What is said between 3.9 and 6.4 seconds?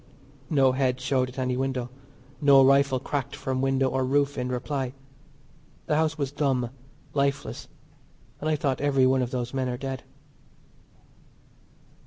roof in reply. The house was